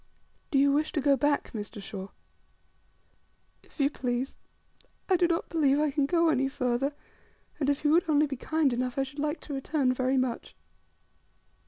[0.49, 1.79] "Do you wish to go back, Mr.
[1.79, 2.07] Shaw?"
[3.61, 4.35] "If you please.
[5.07, 6.95] I do not believe I can go any farther;
[7.59, 10.55] and if you would only be kind enough, I should like to return very much."